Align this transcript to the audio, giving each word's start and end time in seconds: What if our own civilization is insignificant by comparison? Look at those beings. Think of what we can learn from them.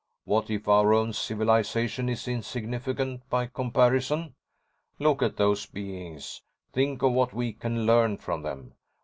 What 0.25 0.49
if 0.49 0.67
our 0.67 0.95
own 0.95 1.13
civilization 1.13 2.09
is 2.09 2.27
insignificant 2.27 3.29
by 3.29 3.45
comparison? 3.45 4.33
Look 4.97 5.21
at 5.21 5.37
those 5.37 5.67
beings. 5.67 6.41
Think 6.73 7.03
of 7.03 7.11
what 7.11 7.35
we 7.35 7.53
can 7.53 7.85
learn 7.85 8.17
from 8.17 8.41
them. 8.41 8.73